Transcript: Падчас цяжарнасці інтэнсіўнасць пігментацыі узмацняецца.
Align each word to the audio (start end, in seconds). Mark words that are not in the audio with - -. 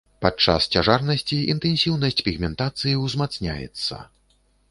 Падчас 0.25 0.61
цяжарнасці 0.75 1.37
інтэнсіўнасць 1.55 2.23
пігментацыі 2.27 2.95
узмацняецца. 3.05 4.03